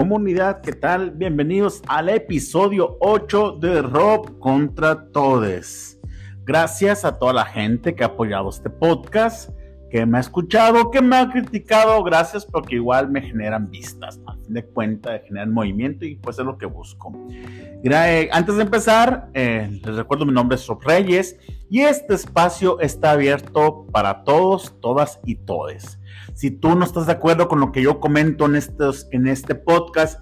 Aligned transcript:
Comunidad, 0.00 0.62
¿qué 0.62 0.72
tal? 0.72 1.10
Bienvenidos 1.10 1.82
al 1.86 2.08
episodio 2.08 2.96
8 3.00 3.58
de 3.60 3.82
Rob 3.82 4.38
contra 4.38 5.10
Todes. 5.12 6.00
Gracias 6.46 7.04
a 7.04 7.18
toda 7.18 7.34
la 7.34 7.44
gente 7.44 7.94
que 7.94 8.02
ha 8.02 8.06
apoyado 8.06 8.48
este 8.48 8.70
podcast, 8.70 9.50
que 9.90 10.06
me 10.06 10.18
ha 10.18 10.20
escuchado, 10.20 10.90
que 10.90 11.02
me 11.02 11.16
ha 11.16 11.30
criticado. 11.30 12.02
Gracias 12.04 12.46
porque 12.46 12.76
igual 12.76 13.10
me 13.10 13.20
generan 13.22 13.70
vistas. 13.70 14.20
A 14.26 14.34
fin 14.34 14.54
de 14.54 14.64
cuentas, 14.64 15.20
generan 15.26 15.52
movimiento 15.52 16.04
y 16.04 16.16
pues 16.16 16.38
es 16.38 16.44
lo 16.44 16.56
que 16.56 16.66
busco. 16.66 17.12
Eh, 17.82 18.28
antes 18.32 18.56
de 18.56 18.62
empezar, 18.62 19.28
eh, 19.34 19.80
les 19.84 19.96
recuerdo 19.96 20.24
mi 20.26 20.32
nombre 20.32 20.56
es 20.56 20.66
Rob 20.66 20.82
Reyes 20.82 21.36
y 21.68 21.80
este 21.80 22.14
espacio 22.14 22.80
está 22.80 23.12
abierto 23.12 23.86
para 23.92 24.24
todos, 24.24 24.74
todas 24.80 25.20
y 25.24 25.36
todes. 25.36 25.98
Si 26.34 26.50
tú 26.50 26.74
no 26.74 26.84
estás 26.84 27.06
de 27.06 27.12
acuerdo 27.12 27.48
con 27.48 27.60
lo 27.60 27.72
que 27.72 27.82
yo 27.82 28.00
comento 28.00 28.46
en, 28.46 28.56
estos, 28.56 29.08
en 29.10 29.26
este 29.26 29.54
podcast 29.54 30.20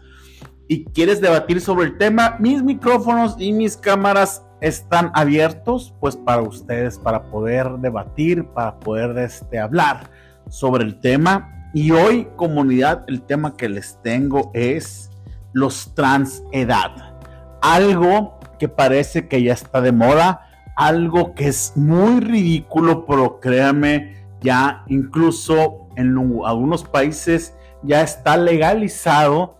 y 0.69 0.85
quieres 0.85 1.21
debatir 1.21 1.61
sobre 1.63 1.87
el 1.87 1.97
tema, 1.97 2.37
mis 2.39 2.63
micrófonos 2.63 3.37
y 3.39 3.53
mis 3.53 3.77
cámaras 3.77 4.45
están 4.61 5.11
abiertos 5.15 5.95
pues 5.99 6.15
para 6.17 6.43
ustedes, 6.43 6.99
para 6.99 7.23
poder 7.31 7.71
debatir, 7.79 8.45
para 8.49 8.79
poder 8.79 9.17
este, 9.19 9.59
hablar 9.59 10.11
sobre 10.51 10.85
el 10.85 11.01
tema. 11.01 11.71
Y 11.73 11.91
hoy, 11.91 12.29
comunidad, 12.37 13.05
el 13.09 13.23
tema 13.23 13.57
que 13.57 13.69
les 13.69 13.99
tengo 14.03 14.51
es 14.53 15.11
los 15.55 15.95
trans 15.95 16.43
edad. 16.53 17.19
Algo 17.63 18.39
que 18.59 18.69
parece 18.69 19.27
que 19.27 19.43
ya 19.43 19.55
está 19.55 19.81
de 19.81 19.93
moda, 19.93 20.47
algo 20.77 21.35
que 21.35 21.49
es 21.49 21.73
muy 21.77 22.21
ridículo, 22.21 23.07
pero 23.07 23.41
créanme, 23.41 24.27
ya 24.43 24.85
incluso 24.89 25.89
en 25.97 26.17
algunos 26.45 26.85
países 26.85 27.55
ya 27.83 28.03
está 28.03 28.37
legalizado 28.37 29.58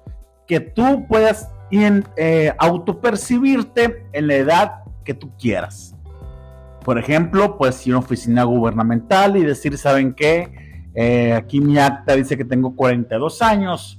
que 0.49 0.61
tú 0.61 1.07
puedas 1.07 1.51
eh, 1.71 2.53
autopercibirte 2.59 4.07
en 4.13 4.27
la 4.27 4.35
edad 4.35 4.73
que 5.05 5.15
tú 5.15 5.31
quieras. 5.39 5.95
Por 6.85 6.99
ejemplo, 6.99 7.59
puedes 7.59 7.87
ir 7.87 7.93
a 7.93 7.99
una 7.99 8.07
oficina 8.07 8.45
gubernamental 8.45 9.37
y 9.37 9.45
decir, 9.45 9.77
¿saben 9.77 10.15
qué? 10.15 10.89
Eh, 10.95 11.35
aquí 11.35 11.61
mi 11.61 11.79
acta 11.79 12.17
dice 12.17 12.37
que 12.37 12.47
tengo 12.47 12.75
42 12.75 13.43
años, 13.43 13.99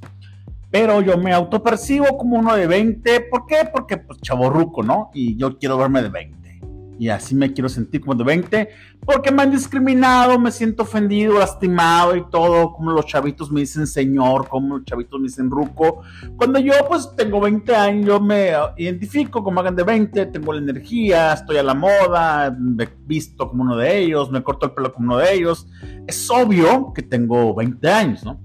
pero 0.72 1.02
yo 1.02 1.18
me 1.18 1.32
autopercibo 1.32 2.18
como 2.18 2.38
uno 2.38 2.56
de 2.56 2.66
20. 2.66 3.22
¿Por 3.22 3.46
qué? 3.46 3.70
Porque 3.72 3.98
pues 3.98 4.20
chaborruco, 4.20 4.82
¿no? 4.82 5.12
Y 5.14 5.38
yo 5.38 5.58
quiero 5.60 5.78
verme 5.78 6.02
de 6.02 6.10
20 6.10 6.39
y 7.00 7.08
así 7.08 7.34
me 7.34 7.54
quiero 7.54 7.70
sentir 7.70 8.02
como 8.02 8.14
de 8.14 8.26
20, 8.26 8.70
porque 9.06 9.32
me 9.32 9.44
han 9.44 9.52
discriminado, 9.52 10.38
me 10.38 10.52
siento 10.52 10.84
ofendido, 10.84 11.40
lastimado 11.40 12.14
y 12.14 12.30
todo, 12.30 12.74
como 12.74 12.92
los 12.92 13.06
chavitos 13.06 13.50
me 13.50 13.62
dicen 13.62 13.88
señor, 13.88 14.50
como 14.50 14.78
los 14.78 14.86
chavitos 14.86 15.18
me 15.18 15.28
dicen 15.28 15.50
ruco. 15.50 16.02
Cuando 16.36 16.60
yo 16.60 16.74
pues 16.90 17.10
tengo 17.16 17.40
20 17.40 17.74
años, 17.74 18.06
yo 18.06 18.20
me 18.20 18.52
identifico 18.76 19.42
como 19.42 19.62
hagan 19.62 19.78
de 19.78 19.84
20, 19.84 20.26
tengo 20.26 20.52
la 20.52 20.60
energía, 20.60 21.32
estoy 21.32 21.56
a 21.56 21.64
la 21.64 21.74
moda, 21.74 22.54
me 22.60 22.90
visto 23.06 23.48
como 23.48 23.64
uno 23.64 23.78
de 23.78 23.98
ellos, 23.98 24.30
me 24.30 24.44
corto 24.44 24.66
el 24.66 24.74
pelo 24.74 24.92
como 24.92 25.14
uno 25.14 25.18
de 25.20 25.34
ellos. 25.34 25.68
Es 26.06 26.30
obvio 26.30 26.92
que 26.94 27.02
tengo 27.02 27.56
20 27.56 27.90
años, 27.90 28.26
¿no? 28.26 28.42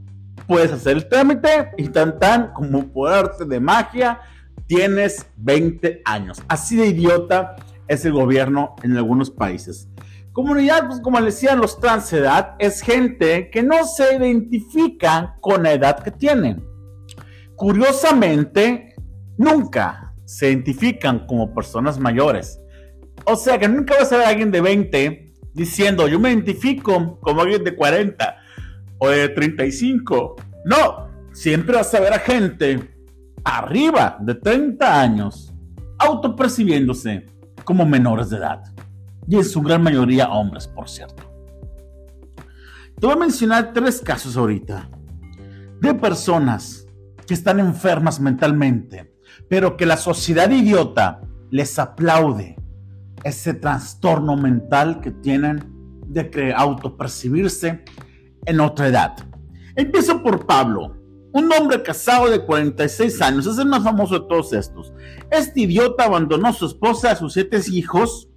Puedes 0.46 0.70
hacer 0.70 0.96
el 0.96 1.08
trámite 1.08 1.70
y 1.77 1.89
tan 1.89 2.20
tan 2.20 2.52
como 2.52 2.86
por 2.86 3.11
arte 3.11 3.44
de 3.46 3.58
magia, 3.58 4.20
tienes 4.68 5.27
20 5.39 6.02
años. 6.05 6.41
Así 6.46 6.77
de 6.77 6.86
idiota 6.86 7.56
es 7.88 8.04
el 8.04 8.12
gobierno 8.12 8.74
en 8.82 8.96
algunos 8.96 9.30
países. 9.30 9.88
Comunidad, 10.32 10.88
pues 10.88 11.00
como 11.00 11.20
les 11.20 11.34
decía, 11.34 11.54
los 11.54 11.78
transedad 11.78 12.56
es 12.58 12.80
gente 12.80 13.50
que 13.50 13.62
no 13.62 13.84
se 13.84 14.16
identifica 14.16 15.36
con 15.40 15.62
la 15.62 15.72
edad 15.72 16.02
que 16.02 16.10
tienen. 16.10 16.64
Curiosamente, 17.55 18.94
nunca 19.38 20.12
se 20.24 20.48
identifican 20.48 21.27
como 21.27 21.55
personas 21.55 22.00
mayores. 22.00 22.61
O 23.27 23.36
sea 23.36 23.58
que 23.58 23.68
nunca 23.68 23.94
vas 23.98 24.12
a 24.12 24.17
ver 24.17 24.27
a 24.27 24.30
alguien 24.30 24.50
de 24.50 24.61
20 24.61 25.33
diciendo, 25.52 26.08
yo 26.08 26.18
me 26.18 26.30
identifico 26.30 27.18
como 27.20 27.42
alguien 27.42 27.62
de 27.62 27.77
40 27.77 28.36
o 28.98 29.08
de 29.08 29.28
35. 29.28 30.36
No, 30.64 31.08
siempre 31.33 31.77
vas 31.77 31.94
a 31.94 32.00
ver 32.00 32.12
a 32.12 32.18
gente 32.18 32.90
arriba 33.44 34.18
de 34.20 34.34
30 34.34 35.00
años 35.00 35.55
autopercibiéndose 35.98 37.27
como 37.64 37.86
menores 37.86 38.30
de 38.30 38.36
edad. 38.36 38.63
Y 39.27 39.36
en 39.36 39.45
su 39.45 39.63
gran 39.63 39.83
mayoría 39.83 40.30
hombres, 40.30 40.69
por 40.69 40.89
cierto. 40.89 41.23
Te 43.01 43.07
voy 43.07 43.17
a 43.17 43.19
mencionar 43.19 43.73
tres 43.73 44.01
casos 44.01 44.36
ahorita 44.36 44.89
de 45.80 45.95
personas 45.95 46.86
que 47.27 47.35
están 47.35 47.58
enfermas 47.58 48.20
mentalmente, 48.20 49.14
pero 49.48 49.77
que 49.77 49.86
la 49.86 49.97
sociedad 49.97 50.51
idiota 50.51 51.20
les 51.51 51.79
aplaude 51.79 52.57
ese 53.24 53.55
trastorno 53.55 54.36
mental 54.36 55.01
que 55.01 55.11
tienen 55.11 55.73
de 56.07 56.53
autopercibirse 56.55 57.85
en 58.47 58.61
otra 58.61 58.89
edad. 58.89 59.17
Empiezo 59.74 60.23
por 60.23 60.47
Pablo, 60.47 60.97
un 61.34 61.52
hombre 61.52 61.83
casado 61.83 62.30
de 62.30 62.39
46 62.39 63.20
años, 63.20 63.46
es 63.46 63.58
el 63.58 63.67
más 63.67 63.83
famoso 63.83 64.20
de 64.20 64.28
todos 64.28 64.52
estos. 64.52 64.92
Este 65.33 65.62
idiota 65.62 66.05
abandonó 66.05 66.46
a 66.46 66.52
su 66.52 66.67
esposa 66.67 67.08
y 67.08 67.11
a 67.11 67.17
sus 67.17 67.33
siete 67.33 67.61
hijos 67.72 68.28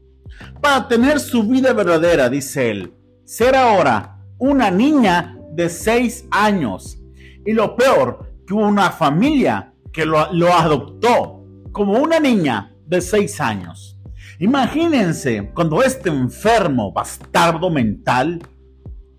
para 0.61 0.87
tener 0.87 1.19
su 1.19 1.43
vida 1.43 1.73
verdadera, 1.73 2.27
dice 2.27 2.71
él. 2.71 2.93
Ser 3.23 3.55
ahora 3.55 4.17
una 4.39 4.71
niña 4.71 5.37
de 5.51 5.69
6 5.69 6.25
años. 6.31 6.97
Y 7.45 7.53
lo 7.53 7.75
peor, 7.75 8.33
que 8.47 8.55
hubo 8.55 8.67
una 8.67 8.89
familia 8.89 9.75
que 9.93 10.03
lo, 10.03 10.17
adoptó 10.17 11.45
como 11.71 11.99
una 11.99 12.19
niña 12.19 12.73
de 12.87 12.99
6 12.99 13.39
años. 13.41 13.99
Imagínense 14.39 15.51
cuando 15.53 15.83
este 15.83 16.09
enfermo, 16.09 16.91
bastardo 16.91 17.69
mental, 17.69 18.41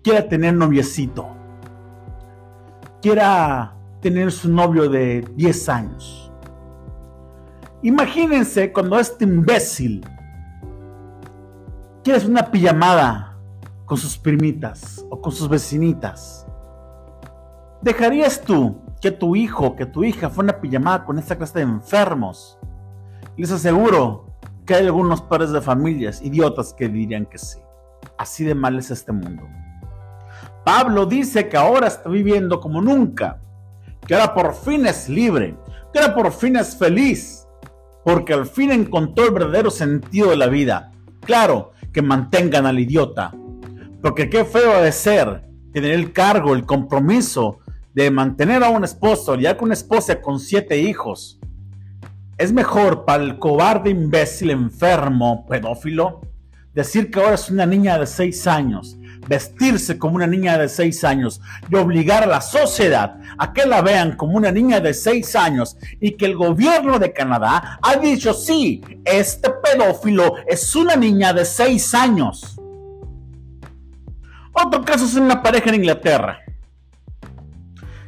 quiera 0.03 0.27
tener 0.27 0.53
noviecito 0.53 1.38
quiera 3.01 3.75
tener 4.01 4.31
su 4.31 4.49
novio 4.51 4.89
de 4.89 5.21
10 5.35 5.69
años. 5.69 6.31
Imagínense 7.81 8.71
cuando 8.73 8.99
este 8.99 9.23
imbécil 9.23 10.05
quiere 12.03 12.25
una 12.25 12.51
pijamada 12.51 13.37
con 13.85 13.97
sus 13.97 14.17
primitas 14.17 15.05
o 15.09 15.21
con 15.21 15.31
sus 15.31 15.47
vecinitas. 15.47 16.45
¿Dejarías 17.81 18.41
tú 18.41 18.77
que 19.01 19.11
tu 19.11 19.35
hijo, 19.35 19.75
que 19.75 19.85
tu 19.85 20.03
hija 20.03 20.29
fue 20.29 20.43
una 20.43 20.59
pijamada 20.59 21.05
con 21.05 21.17
esta 21.17 21.37
clase 21.37 21.59
de 21.59 21.65
enfermos? 21.65 22.59
Les 23.37 23.51
aseguro 23.51 24.25
que 24.65 24.75
hay 24.75 24.85
algunos 24.85 25.21
padres 25.21 25.51
de 25.51 25.61
familias 25.61 26.21
idiotas 26.21 26.73
que 26.73 26.89
dirían 26.89 27.25
que 27.25 27.37
sí. 27.37 27.59
Así 28.17 28.43
de 28.43 28.53
mal 28.53 28.77
es 28.77 28.91
este 28.91 29.13
mundo. 29.13 29.43
Pablo 30.71 31.07
dice 31.07 31.49
que 31.49 31.57
ahora 31.57 31.87
está 31.87 32.09
viviendo 32.09 32.59
como 32.59 32.79
nunca, 32.79 33.41
que 34.05 34.13
ahora 34.13 34.35
por 34.35 34.53
fin 34.53 34.85
es 34.85 35.09
libre, 35.09 35.57
que 35.91 35.97
ahora 35.97 36.13
por 36.13 36.31
fin 36.31 36.57
es 36.57 36.77
feliz, 36.77 37.47
porque 38.05 38.33
al 38.33 38.45
fin 38.45 38.69
encontró 38.69 39.25
el 39.25 39.33
verdadero 39.33 39.71
sentido 39.71 40.29
de 40.29 40.35
la 40.35 40.45
vida. 40.45 40.91
Claro, 41.21 41.71
que 41.91 42.03
mantengan 42.03 42.67
al 42.67 42.79
idiota, 42.79 43.33
porque 44.03 44.29
qué 44.29 44.45
feo 44.45 44.79
de 44.79 44.91
ser 44.91 45.43
tener 45.73 45.89
el 45.89 46.13
cargo, 46.13 46.53
el 46.53 46.67
compromiso 46.67 47.57
de 47.95 48.11
mantener 48.11 48.63
a 48.63 48.69
un 48.69 48.83
esposo, 48.83 49.33
ya 49.33 49.57
con 49.57 49.69
una 49.69 49.73
esposa 49.73 50.21
con 50.21 50.39
siete 50.39 50.77
hijos. 50.77 51.39
Es 52.37 52.53
mejor 52.53 53.05
para 53.05 53.23
el 53.23 53.39
cobarde 53.39 53.89
imbécil 53.89 54.51
enfermo, 54.51 55.47
pedófilo, 55.47 56.21
decir 56.75 57.09
que 57.09 57.19
ahora 57.19 57.33
es 57.33 57.49
una 57.49 57.65
niña 57.65 57.97
de 57.97 58.05
seis 58.05 58.45
años 58.45 58.98
vestirse 59.29 59.99
como 59.99 60.15
una 60.15 60.25
niña 60.25 60.57
de 60.57 60.67
6 60.67 61.03
años 61.03 61.39
y 61.69 61.75
obligar 61.75 62.23
a 62.23 62.27
la 62.27 62.41
sociedad 62.41 63.17
a 63.37 63.53
que 63.53 63.65
la 63.65 63.81
vean 63.81 64.17
como 64.17 64.35
una 64.35 64.51
niña 64.51 64.79
de 64.79 64.93
6 64.93 65.35
años 65.35 65.77
y 66.01 66.11
que 66.17 66.25
el 66.25 66.35
gobierno 66.35 66.97
de 66.97 67.13
Canadá 67.13 67.79
ha 67.81 67.95
dicho, 67.97 68.33
sí, 68.33 68.81
este 69.05 69.51
pedófilo 69.51 70.33
es 70.47 70.75
una 70.75 70.95
niña 70.95 71.31
de 71.31 71.45
6 71.45 71.93
años. 71.93 72.59
Otro 74.51 74.83
caso 74.83 75.05
es 75.05 75.13
una 75.13 75.43
pareja 75.43 75.69
en 75.69 75.75
Inglaterra. 75.75 76.39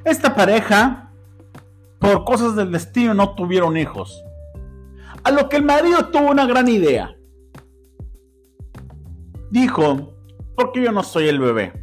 Esta 0.04 0.34
pareja, 0.34 1.12
por 2.00 2.26
cosas 2.26 2.56
del 2.56 2.72
destino, 2.72 3.14
no 3.14 3.36
tuvieron 3.36 3.78
hijos. 3.78 4.24
A 5.24 5.30
lo 5.30 5.48
que 5.48 5.58
el 5.58 5.64
marido 5.64 6.08
tuvo 6.08 6.32
una 6.32 6.48
gran 6.48 6.68
idea. 6.68 7.16
Dijo, 9.52 10.16
porque 10.56 10.84
yo 10.84 10.92
no 10.92 11.04
soy 11.04 11.28
el 11.28 11.40
bebé. 11.40 11.74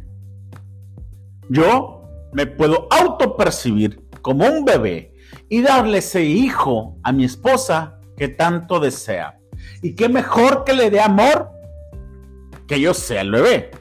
Yo 1.49 2.03
me 2.33 2.45
puedo 2.45 2.87
autopercibir 2.91 4.07
como 4.21 4.47
un 4.47 4.65
bebé 4.65 5.13
y 5.49 5.61
darle 5.61 5.99
ese 5.99 6.23
hijo 6.23 6.97
a 7.03 7.11
mi 7.11 7.25
esposa 7.25 7.99
que 8.17 8.27
tanto 8.27 8.79
desea. 8.79 9.39
Y 9.81 9.95
qué 9.95 10.09
mejor 10.09 10.63
que 10.63 10.73
le 10.73 10.89
dé 10.89 10.99
amor 10.99 11.49
que 12.67 12.79
yo 12.79 12.93
sea 12.93 13.21
el 13.21 13.31
bebé. 13.31 13.71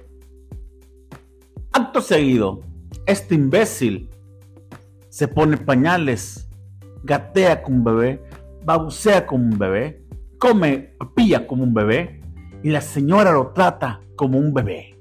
Acto 1.73 2.01
seguido, 2.01 2.63
este 3.07 3.35
imbécil 3.35 4.11
se 5.11 5.29
pone 5.29 5.57
pañales, 5.57 6.49
gatea 7.03 7.63
como 7.63 7.77
un 7.77 7.85
bebé, 7.85 8.23
babucea 8.65 9.27
como 9.27 9.45
un 9.45 9.59
bebé, 9.59 10.03
come 10.39 10.95
papilla 10.99 11.47
como 11.47 11.65
un 11.65 11.75
bebé 11.75 12.18
y 12.63 12.71
la 12.71 12.81
señora 12.81 13.33
lo 13.33 13.53
trata 13.53 14.01
como 14.17 14.39
un 14.39 14.53
bebé. 14.53 14.99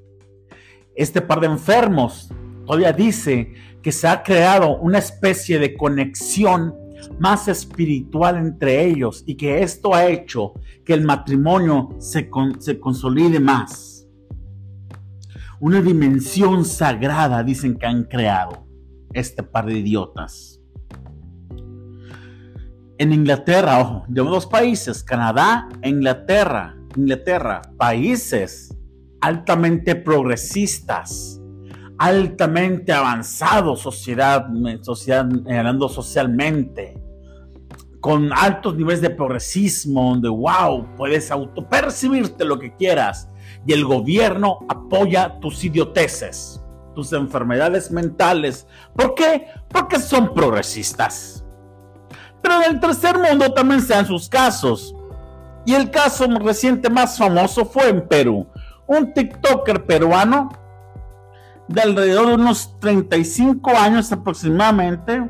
Este 0.95 1.21
par 1.21 1.39
de 1.39 1.47
enfermos 1.47 2.31
todavía 2.65 2.91
dice 2.93 3.53
que 3.81 3.91
se 3.91 4.07
ha 4.07 4.23
creado 4.23 4.77
una 4.77 4.97
especie 4.97 5.59
de 5.59 5.75
conexión 5.75 6.75
más 7.19 7.47
espiritual 7.47 8.37
entre 8.37 8.85
ellos 8.85 9.23
y 9.25 9.35
que 9.35 9.61
esto 9.61 9.93
ha 9.93 10.07
hecho 10.07 10.53
que 10.83 10.93
el 10.93 11.03
matrimonio 11.03 11.89
se, 11.99 12.29
se 12.59 12.79
consolide 12.79 13.39
más. 13.39 14.07
Una 15.59 15.81
dimensión 15.81 16.65
sagrada 16.65 17.43
dicen 17.43 17.77
que 17.77 17.85
han 17.85 18.03
creado 18.03 18.67
este 19.13 19.43
par 19.43 19.65
de 19.65 19.79
idiotas. 19.79 20.59
En 22.99 23.13
Inglaterra, 23.13 23.79
ojo, 23.79 24.05
de 24.07 24.21
dos 24.21 24.47
países, 24.47 25.03
Canadá 25.03 25.67
e 25.81 25.89
Inglaterra, 25.89 26.76
Inglaterra, 26.97 27.61
países 27.77 28.73
altamente 29.21 29.95
progresistas, 29.95 31.41
altamente 31.97 32.93
avanzados, 32.93 33.81
sociedad, 33.81 34.45
hablando 34.45 35.89
socialmente, 35.89 37.01
con 37.99 38.31
altos 38.31 38.75
niveles 38.75 39.01
de 39.01 39.09
progresismo, 39.09 40.11
donde, 40.11 40.29
wow, 40.29 40.95
puedes 40.95 41.31
autopercibirte 41.31 42.45
lo 42.45 42.59
que 42.59 42.75
quieras, 42.75 43.29
y 43.65 43.73
el 43.73 43.85
gobierno 43.85 44.59
apoya 44.69 45.39
tus 45.39 45.63
idioteces, 45.63 46.63
tus 46.93 47.11
enfermedades 47.13 47.91
mentales. 47.91 48.67
¿Por 48.95 49.15
qué? 49.15 49.47
Porque 49.69 49.99
son 49.99 50.33
progresistas. 50.33 51.43
Pero 52.41 52.61
en 52.61 52.75
el 52.75 52.79
tercer 52.79 53.17
mundo 53.17 53.51
también 53.53 53.81
se 53.81 53.93
dan 53.93 54.05
sus 54.05 54.29
casos. 54.29 54.95
Y 55.67 55.73
el 55.73 55.91
caso 55.91 56.25
reciente 56.39 56.89
más 56.89 57.17
famoso 57.17 57.65
fue 57.65 57.89
en 57.89 58.07
Perú. 58.07 58.47
Un 58.87 59.13
TikToker 59.13 59.85
peruano 59.85 60.49
de 61.67 61.81
alrededor 61.81 62.27
de 62.27 62.33
unos 62.35 62.79
35 62.79 63.71
años 63.71 64.09
aproximadamente. 64.13 65.27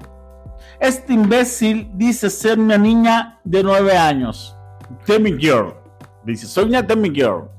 Este 0.80 1.13
imbécil 1.13 1.89
dice 1.95 2.30
ser 2.30 2.60
una 2.60 2.78
niña 2.78 3.39
de 3.44 3.63
9 3.63 3.98
años. 3.98 4.56
Demi 5.07 5.36
Girl. 5.39 5.74
Dice, 6.24 6.45
soy 6.45 6.66
una 6.66 6.83
Demi 6.83 7.10
Girl. 7.10 7.50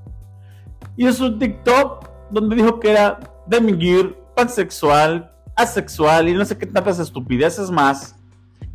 Y 0.96 1.08
es 1.08 1.18
un 1.18 1.36
TikTok 1.36 2.08
donde 2.30 2.54
dijo 2.54 2.78
que 2.78 2.92
era 2.92 3.18
Demi 3.48 3.72
Girl, 3.76 4.16
pansexual, 4.36 5.32
asexual 5.56 6.28
y 6.28 6.32
no 6.32 6.44
sé 6.44 6.56
qué 6.56 6.66
tantas 6.66 7.00
estupideces 7.00 7.72
más 7.72 8.14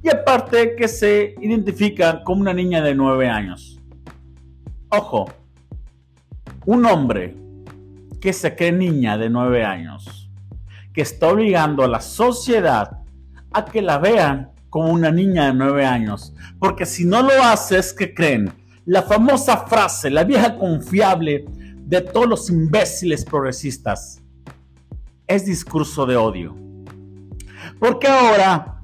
y 0.02 0.10
aparte 0.10 0.76
que 0.76 0.90
se 0.90 1.36
identifica 1.40 2.22
como 2.26 2.42
una 2.42 2.54
niña 2.54 2.82
de 2.82 2.94
9 2.94 3.30
años. 3.30 3.80
Ojo, 4.96 5.26
un 6.68 6.86
hombre 6.86 7.36
que 8.22 8.32
se 8.32 8.56
cree 8.56 8.72
niña 8.72 9.18
de 9.18 9.28
9 9.28 9.66
años, 9.66 10.30
que 10.94 11.02
está 11.02 11.30
obligando 11.30 11.84
a 11.84 11.88
la 11.88 12.00
sociedad 12.00 13.00
a 13.52 13.66
que 13.66 13.82
la 13.82 13.98
vean 13.98 14.52
como 14.70 14.92
una 14.92 15.10
niña 15.10 15.48
de 15.48 15.56
9 15.56 15.84
años, 15.84 16.36
porque 16.60 16.86
si 16.86 17.06
no 17.06 17.24
lo 17.24 17.32
hace 17.42 17.80
es 17.80 17.92
que 17.92 18.14
creen 18.14 18.54
la 18.86 19.02
famosa 19.02 19.66
frase, 19.66 20.12
la 20.12 20.26
vieja 20.26 20.60
confiable 20.60 21.46
de 21.76 22.02
todos 22.02 22.28
los 22.28 22.50
imbéciles 22.52 23.26
progresistas, 23.26 24.22
es 25.26 25.44
discurso 25.44 26.06
de 26.06 26.18
odio. 26.18 26.56
Porque 27.80 28.06
ahora 28.06 28.80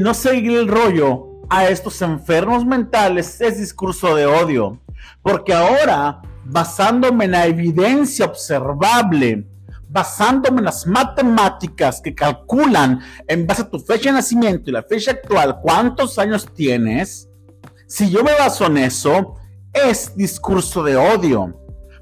no 0.00 0.12
seguir 0.12 0.58
el 0.58 0.66
rollo 0.66 1.28
a 1.48 1.68
estos 1.68 2.02
enfermos 2.02 2.66
mentales 2.66 3.40
es 3.40 3.60
discurso 3.60 4.16
de 4.16 4.26
odio. 4.26 4.80
Porque 5.22 5.52
ahora, 5.52 6.20
basándome 6.44 7.26
en 7.26 7.32
la 7.32 7.46
evidencia 7.46 8.26
observable, 8.26 9.46
basándome 9.88 10.58
en 10.58 10.66
las 10.66 10.86
matemáticas 10.86 12.00
que 12.00 12.14
calculan 12.14 13.00
en 13.26 13.46
base 13.46 13.62
a 13.62 13.70
tu 13.70 13.78
fecha 13.78 14.10
de 14.10 14.16
nacimiento 14.16 14.70
y 14.70 14.72
la 14.72 14.82
fecha 14.82 15.10
actual 15.12 15.58
cuántos 15.62 16.18
años 16.18 16.48
tienes, 16.54 17.28
si 17.86 18.08
yo 18.08 18.22
me 18.22 18.32
baso 18.34 18.66
en 18.66 18.78
eso, 18.78 19.34
es 19.72 20.14
discurso 20.16 20.82
de 20.82 20.96
odio. 20.96 21.56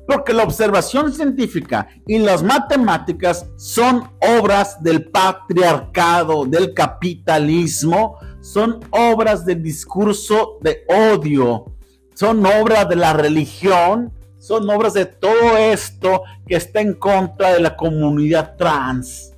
Porque 0.07 0.33
la 0.33 0.45
observación 0.45 1.13
científica 1.13 1.89
y 2.07 2.19
las 2.19 2.43
matemáticas 2.43 3.47
son 3.57 4.11
obras 4.39 4.83
del 4.83 5.11
patriarcado, 5.11 6.47
del 6.47 6.73
capitalismo, 6.73 8.19
son 8.41 8.81
obras 8.91 9.45
del 9.45 9.63
discurso 9.63 10.59
de 10.63 10.85
odio, 10.89 11.75
son 12.19 12.45
obras 12.45 12.89
de 12.89 12.97
la 12.97 13.13
religión, 13.13 14.13
son 14.39 14.69
obras 14.71 14.95
de 14.95 15.07
todo 15.07 15.57
esto 15.57 16.25
que 16.49 16.57
está 16.57 16.81
en 16.81 16.95
contra 16.95 17.53
de 17.53 17.61
la 17.61 17.77
comunidad 17.77 18.57
trans. 18.57 19.37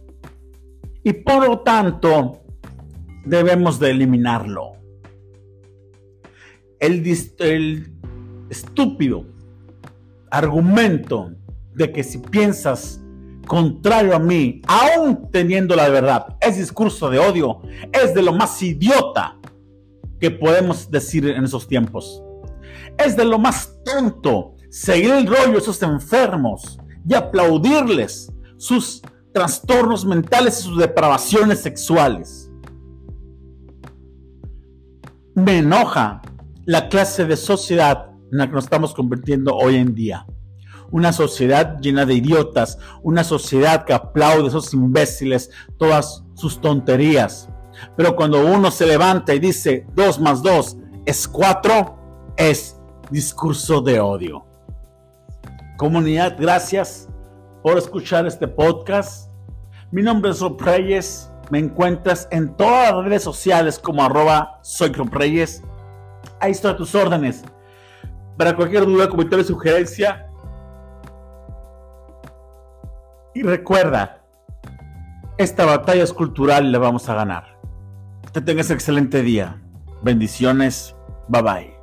Y 1.04 1.12
por 1.12 1.46
lo 1.46 1.58
tanto, 1.58 2.40
debemos 3.26 3.78
de 3.78 3.90
eliminarlo. 3.90 4.76
El, 6.78 7.06
el 7.40 7.92
estúpido 8.48 9.26
argumento 10.30 11.32
de 11.74 11.92
que 11.92 12.02
si 12.02 12.16
piensas 12.16 13.02
contrario 13.46 14.16
a 14.16 14.18
mí, 14.18 14.62
aún 14.66 15.30
teniendo 15.30 15.76
la 15.76 15.90
verdad, 15.90 16.38
es 16.40 16.56
discurso 16.56 17.10
de 17.10 17.18
odio, 17.18 17.60
es 17.92 18.14
de 18.14 18.22
lo 18.22 18.32
más 18.32 18.62
idiota 18.62 19.36
que 20.18 20.30
podemos 20.30 20.90
decir 20.90 21.28
en 21.28 21.44
esos 21.44 21.68
tiempos. 21.68 22.22
Es 23.04 23.16
de 23.16 23.24
lo 23.24 23.38
más 23.38 23.76
tonto 23.84 24.56
seguir 24.70 25.12
el 25.12 25.26
rollo 25.26 25.52
de 25.52 25.58
esos 25.58 25.82
enfermos 25.82 26.78
y 27.08 27.14
aplaudirles 27.14 28.32
sus 28.56 29.02
trastornos 29.32 30.04
mentales 30.04 30.60
y 30.60 30.62
sus 30.64 30.78
depravaciones 30.78 31.60
sexuales. 31.60 32.50
Me 35.34 35.58
enoja 35.58 36.20
la 36.66 36.88
clase 36.88 37.24
de 37.24 37.36
sociedad 37.36 38.10
en 38.30 38.38
la 38.38 38.46
que 38.48 38.52
nos 38.52 38.64
estamos 38.64 38.94
convirtiendo 38.94 39.56
hoy 39.56 39.76
en 39.76 39.94
día. 39.94 40.26
Una 40.90 41.12
sociedad 41.12 41.78
llena 41.80 42.04
de 42.04 42.14
idiotas, 42.14 42.78
una 43.02 43.24
sociedad 43.24 43.84
que 43.84 43.92
aplaude 43.92 44.44
a 44.44 44.48
esos 44.48 44.74
imbéciles 44.74 45.50
todas 45.78 46.24
sus 46.34 46.60
tonterías. 46.60 47.48
Pero 47.96 48.16
cuando 48.16 48.44
uno 48.44 48.70
se 48.70 48.86
levanta 48.86 49.34
y 49.34 49.38
dice 49.38 49.86
2 49.94 50.20
más 50.20 50.42
2 50.42 50.76
es 51.06 51.26
4, 51.28 52.34
es 52.36 52.79
discurso 53.10 53.80
de 53.80 54.00
odio. 54.00 54.44
Comunidad, 55.76 56.36
gracias 56.38 57.08
por 57.62 57.78
escuchar 57.78 58.26
este 58.26 58.46
podcast. 58.46 59.30
Mi 59.90 60.02
nombre 60.02 60.30
es 60.30 60.40
Rob 60.40 60.60
Reyes. 60.60 61.30
Me 61.50 61.58
encuentras 61.58 62.28
en 62.30 62.56
todas 62.56 62.94
las 62.94 63.04
redes 63.04 63.22
sociales 63.22 63.78
como 63.78 64.04
arroba 64.04 64.58
soy 64.62 64.92
Rob. 64.92 65.10
Ahí 66.38 66.52
estoy 66.52 66.70
a 66.70 66.76
tus 66.76 66.94
órdenes. 66.94 67.44
Para 68.36 68.54
cualquier 68.54 68.86
duda, 68.86 69.08
comentario, 69.08 69.44
sugerencia. 69.44 70.26
Y 73.34 73.42
recuerda, 73.42 74.22
esta 75.38 75.64
batalla 75.64 76.02
es 76.02 76.12
cultural 76.12 76.66
y 76.66 76.70
la 76.70 76.78
vamos 76.78 77.08
a 77.08 77.14
ganar. 77.14 77.58
Que 78.32 78.40
tengas 78.40 78.70
excelente 78.70 79.22
día. 79.22 79.60
Bendiciones. 80.02 80.94
Bye 81.28 81.42
bye. 81.42 81.79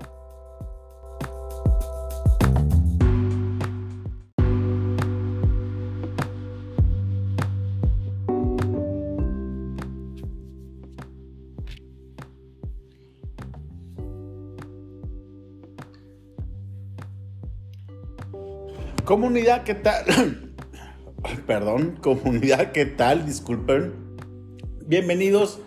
Comunidad, 19.08 19.64
¿qué 19.64 19.74
tal? 19.74 20.04
Perdón, 21.48 21.98
comunidad, 22.02 22.74
¿qué 22.74 22.86
tal? 22.86 23.26
Disculpen. 23.26 24.18
Bienvenidos 24.86 25.62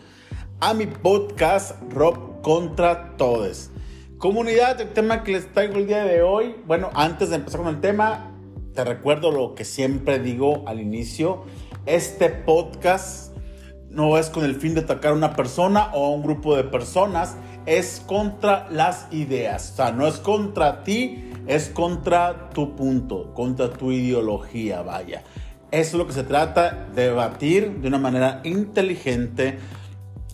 a 0.60 0.74
mi 0.74 0.84
podcast 0.84 1.80
Rob 1.90 2.42
contra 2.42 3.16
Todes. 3.16 3.70
Comunidad, 4.18 4.78
el 4.82 4.90
tema 4.90 5.24
que 5.24 5.32
les 5.32 5.50
traigo 5.54 5.76
el 5.76 5.86
día 5.86 6.04
de 6.04 6.20
hoy. 6.20 6.54
Bueno, 6.66 6.90
antes 6.92 7.30
de 7.30 7.36
empezar 7.36 7.62
con 7.62 7.74
el 7.74 7.80
tema, 7.80 8.30
te 8.74 8.84
recuerdo 8.84 9.30
lo 9.30 9.54
que 9.54 9.64
siempre 9.64 10.18
digo 10.18 10.68
al 10.68 10.78
inicio. 10.78 11.44
Este 11.86 12.28
podcast 12.28 13.29
no 13.90 14.16
es 14.16 14.30
con 14.30 14.44
el 14.44 14.54
fin 14.54 14.74
de 14.74 14.80
atacar 14.80 15.12
a 15.12 15.14
una 15.14 15.34
persona 15.34 15.90
o 15.92 16.06
a 16.06 16.10
un 16.10 16.22
grupo 16.22 16.56
de 16.56 16.64
personas, 16.64 17.36
es 17.66 18.02
contra 18.06 18.68
las 18.70 19.06
ideas. 19.10 19.72
O 19.72 19.76
sea, 19.76 19.92
no 19.92 20.06
es 20.06 20.16
contra 20.16 20.82
ti 20.84 21.30
es 21.46 21.68
contra 21.68 22.50
tu 22.50 22.76
punto, 22.76 23.34
contra 23.34 23.70
tu 23.70 23.90
ideología, 23.90 24.82
vaya. 24.82 25.22
Eso 25.72 25.90
es 25.90 25.94
lo 25.94 26.06
que 26.06 26.12
se 26.12 26.22
trata, 26.22 26.86
debatir 26.94 27.80
de 27.80 27.88
una 27.88 27.98
manera 27.98 28.40
inteligente 28.44 29.58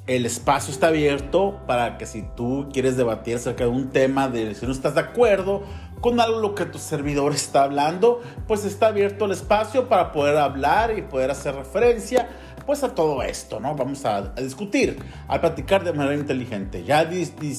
el 0.07 0.25
espacio 0.25 0.73
está 0.73 0.89
abierto 0.89 1.63
para 1.67 1.99
que 1.99 2.07
si 2.07 2.23
tú 2.37 2.69
quieres 2.73 2.97
debatir 2.97 3.37
acerca 3.37 3.65
de 3.65 3.71
un 3.71 3.91
tema, 3.91 4.29
de 4.29 4.55
si 4.55 4.65
no 4.65 4.73
estás 4.73 4.95
de 4.95 5.01
acuerdo 5.01 5.65
con 6.01 6.21
algo 6.21 6.39
lo 6.39 6.55
que 6.55 6.65
tu 6.65 6.79
servidor 6.79 7.33
está 7.33 7.65
hablando, 7.65 8.21
pues 8.47 8.65
está 8.65 8.89
abierto 8.89 9.25
el 9.25 9.33
espacio 9.33 9.89
para 9.89 10.13
poder 10.13 10.37
hablar 10.37 10.97
y 10.97 11.03
poder 11.03 11.31
hacer 11.31 11.57
referencia 11.57 12.29
pues 12.65 12.83
a 12.83 12.95
todo 12.95 13.23
esto, 13.23 13.61
¿no? 13.61 13.75
Vamos 13.75 14.05
a, 14.05 14.33
discutir, 14.35 14.99
a 15.29 15.41
platicar 15.41 15.85
de 15.85 15.93
manera 15.93 16.17
inteligente. 16.17 16.85
Ya, 16.85 17.09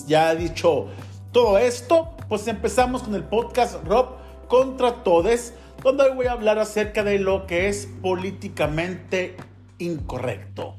ya 0.08 0.32
he 0.32 0.36
dicho 0.36 0.88
todo 1.32 1.58
esto, 1.58 2.16
pues 2.28 2.48
empezamos 2.48 3.04
con 3.04 3.16
el 3.16 3.24
podcast 3.24 3.84
Rob 3.86 4.16
contra 4.48 5.04
Todes, 5.04 5.54
donde 5.84 6.04
hoy 6.04 6.16
voy 6.16 6.26
a 6.28 6.32
hablar 6.32 6.60
acerca 6.60 7.04
de 7.04 7.20
lo 7.20 7.46
que 7.46 7.68
es 7.68 7.88
políticamente 8.02 9.36
incorrecto. 9.78 10.76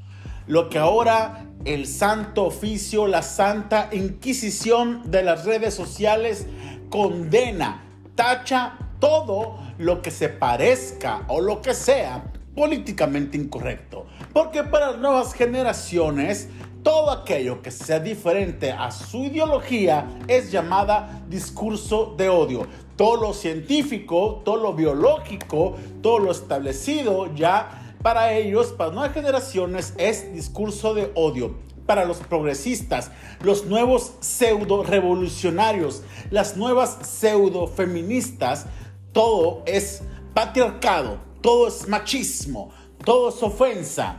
Lo 0.47 0.69
que 0.69 0.79
ahora 0.79 1.45
el 1.65 1.85
santo 1.85 2.45
oficio, 2.45 3.07
la 3.07 3.21
santa 3.21 3.89
inquisición 3.91 5.11
de 5.11 5.23
las 5.23 5.45
redes 5.45 5.73
sociales 5.73 6.47
condena, 6.89 7.83
tacha 8.15 8.77
todo 8.99 9.59
lo 9.77 10.01
que 10.01 10.11
se 10.11 10.29
parezca 10.29 11.23
o 11.27 11.39
lo 11.39 11.61
que 11.61 11.73
sea 11.73 12.23
políticamente 12.59 13.37
incorrecto. 13.37 14.05
Porque 14.33 14.65
para 14.65 14.91
las 14.91 14.99
nuevas 14.99 15.33
generaciones, 15.33 16.49
todo 16.83 17.09
aquello 17.09 17.61
que 17.61 17.71
sea 17.71 18.01
diferente 18.01 18.73
a 18.73 18.91
su 18.91 19.23
ideología 19.23 20.19
es 20.27 20.51
llamada 20.51 21.23
discurso 21.29 22.15
de 22.17 22.27
odio. 22.27 22.67
Todo 22.97 23.15
lo 23.15 23.33
científico, 23.33 24.41
todo 24.43 24.57
lo 24.57 24.73
biológico, 24.73 25.77
todo 26.01 26.19
lo 26.19 26.31
establecido 26.31 27.33
ya 27.33 27.95
para 28.03 28.33
ellos, 28.33 28.73
para 28.73 28.91
nuevas 28.91 29.13
generaciones, 29.13 29.93
es 29.97 30.33
discurso 30.33 30.93
de 30.93 31.13
odio. 31.15 31.55
Para 31.85 32.03
los 32.03 32.17
progresistas, 32.17 33.09
los 33.41 33.67
nuevos 33.67 34.15
pseudo 34.19 34.83
revolucionarios, 34.83 36.03
las 36.29 36.57
nuevas 36.57 36.97
pseudo 37.03 37.67
feministas, 37.67 38.65
todo 39.13 39.63
es 39.65 40.01
patriarcado, 40.33 41.28
todo 41.41 41.67
es 41.67 41.87
machismo, 41.87 42.71
todo 43.03 43.29
es 43.29 43.41
ofensa, 43.41 44.17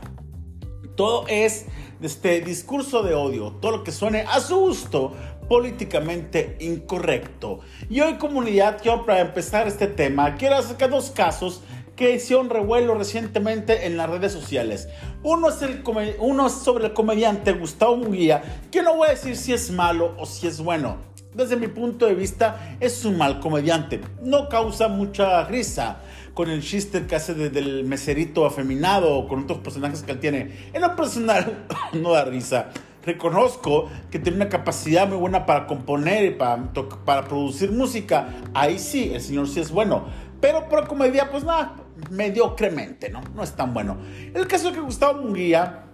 todo 0.95 1.27
es 1.27 1.65
este 2.01 2.41
discurso 2.41 3.03
de 3.03 3.13
odio, 3.13 3.51
todo 3.61 3.77
lo 3.77 3.83
que 3.83 3.91
suene 3.91 4.21
a 4.21 4.39
su 4.39 4.57
gusto 4.57 5.13
políticamente 5.47 6.57
incorrecto. 6.59 7.59
Y 7.89 7.99
hoy 8.01 8.15
comunidad, 8.15 8.79
quiero 8.81 9.05
para 9.05 9.21
empezar 9.21 9.67
este 9.67 9.87
tema, 9.87 10.35
quiero 10.35 10.61
sacar 10.63 10.89
dos 10.89 11.11
casos 11.11 11.61
que 11.95 12.15
hicieron 12.15 12.49
revuelo 12.49 12.95
recientemente 12.95 13.85
en 13.85 13.97
las 13.97 14.09
redes 14.09 14.31
sociales. 14.31 14.87
Uno 15.23 15.49
es, 15.49 15.61
el 15.61 15.83
uno 16.19 16.47
es 16.47 16.53
sobre 16.53 16.87
el 16.87 16.93
comediante 16.93 17.51
Gustavo 17.51 17.97
Munguía, 17.97 18.41
que 18.71 18.81
no 18.81 18.95
voy 18.95 19.09
a 19.09 19.11
decir 19.11 19.35
si 19.35 19.53
es 19.53 19.69
malo 19.69 20.15
o 20.17 20.25
si 20.25 20.47
es 20.47 20.59
bueno. 20.59 20.97
Desde 21.33 21.55
mi 21.55 21.67
punto 21.67 22.07
de 22.07 22.15
vista, 22.15 22.75
es 22.79 23.05
un 23.05 23.17
mal 23.17 23.39
comediante. 23.39 24.01
No 24.21 24.49
causa 24.49 24.87
mucha 24.87 25.45
risa 25.45 26.01
con 26.33 26.49
el 26.49 26.61
chiste 26.61 27.05
que 27.07 27.15
hace 27.15 27.33
del 27.33 27.83
meserito 27.83 28.45
afeminado 28.45 29.15
o 29.15 29.27
con 29.27 29.43
otros 29.43 29.59
personajes 29.59 30.03
que 30.03 30.11
él 30.11 30.19
tiene. 30.19 30.69
En 30.73 30.81
lo 30.81 30.95
personal, 30.95 31.65
no 31.93 32.11
da 32.11 32.25
risa. 32.25 32.69
Reconozco 33.03 33.89
que 34.11 34.19
tiene 34.19 34.37
una 34.37 34.49
capacidad 34.49 35.07
muy 35.07 35.17
buena 35.17 35.45
para 35.45 35.65
componer 35.65 36.25
y 36.25 36.31
para, 36.31 36.71
para 37.05 37.27
producir 37.27 37.71
música. 37.71 38.29
Ahí 38.53 38.77
sí, 38.77 39.11
el 39.13 39.21
señor 39.21 39.47
sí 39.47 39.59
es 39.59 39.71
bueno. 39.71 40.05
Pero 40.39 40.69
por 40.69 40.87
comedia, 40.87 41.29
pues 41.31 41.43
nada, 41.43 41.75
mediocremente, 42.09 43.09
¿no? 43.09 43.21
No 43.35 43.43
es 43.43 43.55
tan 43.55 43.73
bueno. 43.73 43.97
El 44.33 44.47
caso 44.47 44.69
es 44.69 44.75
que 44.75 44.81
Gustavo 44.81 45.21
Munguía, 45.21 45.85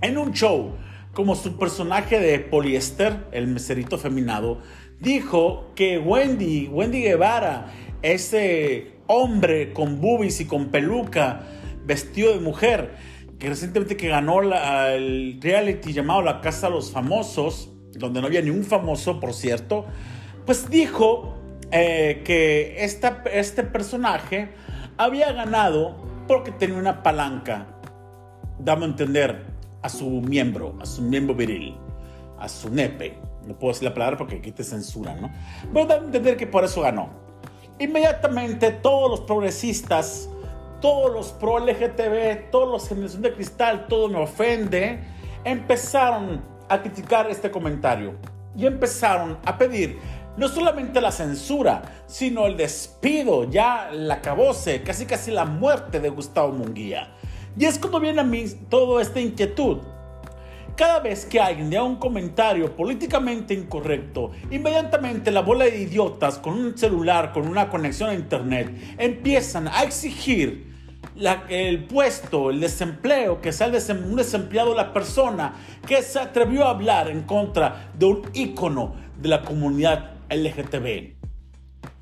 en 0.00 0.18
un 0.18 0.32
show, 0.32 0.72
como 1.14 1.34
su 1.34 1.56
personaje 1.58 2.18
de 2.18 2.38
poliéster, 2.38 3.26
el 3.32 3.46
meserito 3.46 3.98
feminado, 3.98 4.58
dijo 5.00 5.72
que 5.74 5.98
Wendy, 5.98 6.68
Wendy 6.68 7.02
Guevara, 7.02 7.72
ese 8.02 8.91
hombre 9.06 9.72
con 9.72 10.00
boobies 10.00 10.40
y 10.40 10.46
con 10.46 10.70
peluca, 10.70 11.42
vestido 11.84 12.32
de 12.32 12.40
mujer, 12.40 12.94
que 13.38 13.48
recientemente 13.48 13.96
que 13.96 14.08
ganó 14.08 14.40
el 14.40 15.38
reality 15.40 15.92
llamado 15.92 16.22
La 16.22 16.40
Casa 16.40 16.68
de 16.68 16.74
los 16.74 16.92
Famosos, 16.92 17.72
donde 17.92 18.20
no 18.20 18.26
había 18.26 18.40
ni 18.40 18.50
un 18.50 18.64
famoso, 18.64 19.20
por 19.20 19.34
cierto, 19.34 19.86
pues 20.46 20.70
dijo 20.70 21.34
eh, 21.70 22.22
que 22.24 22.84
esta, 22.84 23.22
este 23.32 23.62
personaje 23.62 24.50
había 24.96 25.32
ganado 25.32 25.96
porque 26.28 26.52
tenía 26.52 26.76
una 26.76 27.02
palanca, 27.02 27.66
dame 28.58 28.84
a 28.84 28.88
entender, 28.88 29.46
a 29.82 29.88
su 29.88 30.08
miembro, 30.08 30.76
a 30.80 30.86
su 30.86 31.02
miembro 31.02 31.34
viril, 31.34 31.76
a 32.38 32.48
su 32.48 32.70
nepe. 32.70 33.18
No 33.46 33.58
puedo 33.58 33.72
decir 33.72 33.88
la 33.88 33.94
palabra 33.94 34.16
porque 34.16 34.36
aquí 34.36 34.52
te 34.52 34.62
censuran, 34.62 35.20
¿no? 35.20 35.32
Pero 35.72 35.86
dame 35.86 36.02
a 36.02 36.06
entender 36.06 36.36
que 36.36 36.46
por 36.46 36.64
eso 36.64 36.80
ganó. 36.82 37.21
Inmediatamente 37.82 38.70
todos 38.70 39.10
los 39.10 39.20
progresistas, 39.22 40.28
todos 40.80 41.12
los 41.12 41.32
pro 41.32 41.58
LGTB, 41.58 42.48
todos 42.52 42.70
los 42.70 42.88
generación 42.88 43.22
de 43.22 43.34
cristal, 43.34 43.88
todo 43.88 44.08
me 44.08 44.20
ofende, 44.20 45.00
empezaron 45.42 46.44
a 46.68 46.80
criticar 46.80 47.28
este 47.28 47.50
comentario 47.50 48.14
y 48.56 48.66
empezaron 48.66 49.36
a 49.44 49.58
pedir 49.58 49.98
no 50.36 50.46
solamente 50.46 51.00
la 51.00 51.10
censura, 51.10 51.82
sino 52.06 52.46
el 52.46 52.56
despido, 52.56 53.50
ya 53.50 53.90
la 53.90 54.14
acabose, 54.14 54.84
casi 54.84 55.04
casi 55.04 55.32
la 55.32 55.44
muerte 55.44 55.98
de 55.98 56.08
Gustavo 56.08 56.52
Munguía. 56.52 57.12
Y 57.58 57.64
es 57.64 57.80
cuando 57.80 57.98
viene 57.98 58.20
a 58.20 58.24
mí 58.24 58.44
toda 58.68 59.02
esta 59.02 59.20
inquietud. 59.20 59.78
Cada 60.76 61.00
vez 61.00 61.26
que 61.26 61.38
alguien 61.38 61.70
da 61.70 61.82
un 61.82 61.96
comentario 61.96 62.74
políticamente 62.74 63.52
incorrecto, 63.52 64.30
inmediatamente 64.50 65.30
la 65.30 65.42
bola 65.42 65.66
de 65.66 65.82
idiotas 65.82 66.38
con 66.38 66.54
un 66.54 66.76
celular, 66.78 67.32
con 67.32 67.46
una 67.46 67.68
conexión 67.68 68.08
a 68.08 68.14
internet, 68.14 68.96
empiezan 68.96 69.68
a 69.68 69.82
exigir 69.82 70.72
el 71.50 71.84
puesto, 71.84 72.48
el 72.48 72.60
desempleo, 72.60 73.40
que 73.42 73.52
sea 73.52 73.66
un 73.66 74.16
desempleado 74.16 74.74
la 74.74 74.94
persona 74.94 75.52
que 75.86 76.00
se 76.00 76.18
atrevió 76.18 76.64
a 76.64 76.70
hablar 76.70 77.10
en 77.10 77.22
contra 77.24 77.90
de 77.98 78.06
un 78.06 78.22
ícono 78.32 78.94
de 79.20 79.28
la 79.28 79.42
comunidad 79.42 80.12
LGTB. 80.30 81.16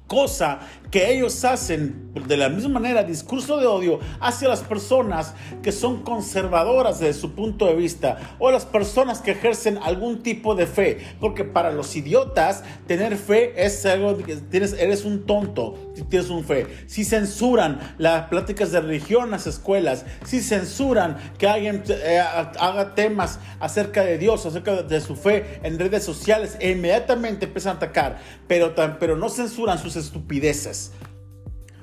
Cosa 0.07 0.61
que 0.91 1.13
ellos 1.13 1.45
hacen 1.45 2.11
de 2.27 2.37
la 2.37 2.49
misma 2.49 2.81
manera, 2.81 3.05
discurso 3.05 3.59
de 3.59 3.67
odio 3.67 4.01
hacia 4.21 4.49
las 4.49 4.61
personas 4.61 5.35
que 5.63 5.71
son 5.71 6.03
conservadoras 6.03 6.99
desde 6.99 7.21
su 7.21 7.33
punto 7.35 7.67
de 7.67 7.75
vista 7.75 8.37
o 8.39 8.51
las 8.51 8.67
personas 8.67 9.21
que 9.21 9.33
ejercen 9.33 9.79
algún 9.83 10.23
tipo 10.23 10.55
de 10.55 10.67
fe. 10.67 10.99
Porque 11.21 11.45
para 11.45 11.71
los 11.71 11.95
idiotas, 11.95 12.65
tener 12.87 13.17
fe 13.17 13.65
es 13.65 13.87
algo 13.87 14.17
que 14.19 14.37
tienes, 14.37 14.73
eres 14.73 15.05
un 15.05 15.25
tonto 15.27 15.93
si 15.95 16.03
tienes 16.03 16.31
un 16.31 16.45
fe. 16.45 16.67
Si 16.87 17.05
censuran 17.05 17.95
las 17.99 18.29
pláticas 18.29 18.73
de 18.73 18.81
religión 18.81 19.25
en 19.25 19.31
las 19.33 19.47
escuelas, 19.47 20.05
si 20.25 20.41
censuran 20.41 21.17
que 21.39 21.47
alguien 21.47 21.83
eh, 21.89 22.19
haga 22.19 22.95
temas 22.95 23.39
acerca 23.61 24.03
de 24.03 24.19
Dios, 24.19 24.45
acerca 24.47 24.83
de 24.83 25.01
su 25.01 25.15
fe 25.15 25.61
en 25.63 25.79
redes 25.79 26.03
sociales, 26.03 26.57
e 26.59 26.71
inmediatamente 26.71 27.47
empiezan 27.47 27.75
a 27.75 27.77
atacar, 27.77 28.19
pero, 28.49 28.75
pero 28.99 29.17
no 29.17 29.29
censuran 29.29 29.79
sus 29.79 29.97
estupideces. 29.97 30.80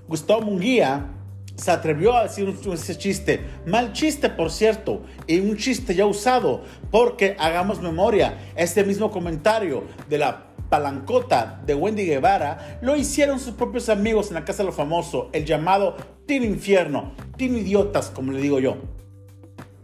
Gustavo 0.08 0.42
Munguía 0.42 1.14
se 1.56 1.72
atrevió 1.72 2.16
a 2.16 2.24
decir 2.24 2.56
ese 2.72 2.98
chiste, 2.98 3.42
mal 3.66 3.92
chiste 3.92 4.30
por 4.30 4.52
cierto, 4.52 5.02
y 5.26 5.40
un 5.40 5.58
chiste 5.58 5.96
ya 5.96 6.06
usado, 6.06 6.62
porque 6.92 7.36
hagamos 7.40 7.82
memoria, 7.82 8.38
este 8.56 8.84
mismo 8.84 9.10
comentario 9.12 9.84
de 10.08 10.20
la 10.20 10.48
palancota 10.70 11.62
de 11.66 11.74
Wendy 11.74 12.06
Guevara 12.06 12.80
lo 12.82 12.96
hicieron 12.96 13.40
sus 13.40 13.54
propios 13.54 13.90
amigos 13.90 14.28
en 14.28 14.36
la 14.36 14.46
casa 14.46 14.60
de 14.64 14.68
lo 14.68 14.72
famoso, 14.74 15.30
el 15.34 15.46
llamado 15.46 15.96
Team 16.26 16.44
Infierno, 16.44 17.14
Team 17.38 17.58
Idiotas, 17.58 18.10
como 18.10 18.32
le 18.32 18.42
digo 18.42 18.60
yo. 18.60 18.78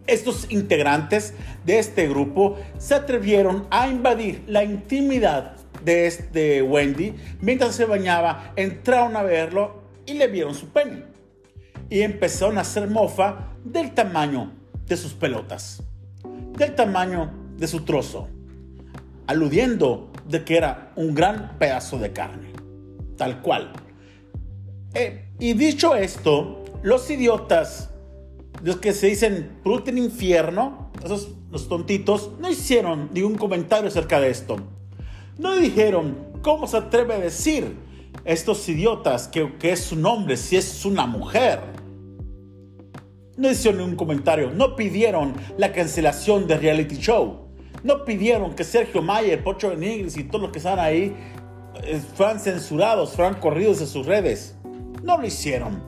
Estos 0.05 0.51
integrantes 0.51 1.33
de 1.65 1.79
este 1.79 2.09
grupo 2.09 2.57
se 2.77 2.93
atrevieron 2.93 3.67
a 3.71 3.87
invadir 3.87 4.43
la 4.47 4.63
intimidad 4.63 5.55
de, 5.83 6.07
este 6.07 6.61
Wendy 6.61 7.13
mientras 7.41 7.75
se 7.75 7.85
bañaba, 7.85 8.53
entraron 8.55 9.15
a 9.15 9.23
verlo 9.23 9.83
y 10.05 10.13
le 10.13 10.27
vieron 10.27 10.55
su 10.55 10.67
pene. 10.69 11.03
Y 11.89 12.01
empezaron 12.01 12.57
a 12.57 12.61
hacer 12.61 12.89
mofa 12.89 13.49
del 13.63 13.93
tamaño 13.93 14.51
de 14.85 14.97
sus 14.97 15.13
pelotas, 15.13 15.83
del 16.57 16.75
tamaño 16.75 17.31
de 17.57 17.67
su 17.67 17.83
trozo, 17.83 18.29
aludiendo 19.27 20.11
de 20.27 20.43
que 20.43 20.57
era 20.57 20.91
un 20.95 21.13
gran 21.13 21.57
pedazo 21.59 21.99
de 21.99 22.11
carne, 22.11 22.51
tal 23.17 23.41
cual. 23.41 23.73
Eh, 24.93 25.29
y 25.39 25.53
dicho 25.53 25.95
esto, 25.95 26.63
los 26.81 27.09
idiotas, 27.09 27.89
los 28.63 28.77
que 28.77 28.93
se 28.93 29.07
dicen 29.07 29.51
en 29.85 29.97
infierno, 29.97 30.91
esos 31.03 31.29
los 31.53 31.69
tontitos, 31.69 32.31
no 32.39 32.49
hicieron 32.49 33.09
ningún 33.13 33.35
comentario 33.35 33.87
acerca 33.87 34.19
de 34.19 34.31
esto. 34.31 34.57
No 35.37 35.55
dijeron, 35.55 36.17
¿cómo 36.41 36.67
se 36.67 36.77
atreve 36.77 37.15
a 37.15 37.19
decir 37.19 37.75
estos 38.25 38.67
idiotas 38.69 39.27
que, 39.27 39.57
que 39.57 39.71
es 39.71 39.81
su 39.81 39.95
nombre 39.95 40.37
si 40.37 40.55
es 40.55 40.85
una 40.85 41.05
mujer? 41.05 41.73
no 43.37 43.49
hicieron 43.49 43.79
ningún 43.79 43.95
comentario, 43.95 44.51
no 44.51 44.75
pidieron 44.75 45.33
la 45.57 45.71
cancelación 45.71 46.47
de 46.47 46.57
reality 46.57 46.97
show, 46.97 47.47
no 47.83 48.05
pidieron 48.05 48.53
que 48.53 48.63
Sergio 48.63 49.01
Mayer, 49.01 49.43
Pocho 49.43 49.69
Benigris 49.69 50.17
y 50.17 50.23
todos 50.23 50.43
los 50.43 50.51
que 50.51 50.59
están 50.59 50.79
ahí 50.79 51.15
eh, 51.83 52.01
fueran 52.15 52.39
censurados, 52.39 53.13
fueran 53.13 53.35
corridos 53.35 53.79
de 53.79 53.87
sus 53.87 54.05
redes. 54.05 54.55
No 55.03 55.17
lo 55.17 55.25
hicieron. 55.25 55.83